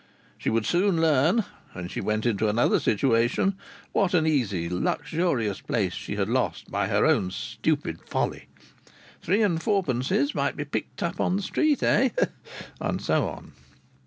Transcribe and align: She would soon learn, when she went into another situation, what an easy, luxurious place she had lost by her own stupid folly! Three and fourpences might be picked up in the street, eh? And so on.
She 0.35 0.49
would 0.49 0.65
soon 0.65 0.99
learn, 0.99 1.43
when 1.73 1.87
she 1.87 2.01
went 2.01 2.25
into 2.25 2.49
another 2.49 2.79
situation, 2.79 3.53
what 3.91 4.15
an 4.15 4.25
easy, 4.25 4.67
luxurious 4.67 5.61
place 5.61 5.93
she 5.93 6.15
had 6.15 6.27
lost 6.27 6.71
by 6.71 6.87
her 6.87 7.05
own 7.05 7.29
stupid 7.29 7.99
folly! 8.09 8.47
Three 9.21 9.43
and 9.43 9.61
fourpences 9.61 10.33
might 10.33 10.57
be 10.57 10.65
picked 10.65 11.03
up 11.03 11.19
in 11.19 11.35
the 11.35 11.43
street, 11.43 11.83
eh? 11.83 12.09
And 12.79 12.99
so 12.99 13.27
on. 13.27 13.51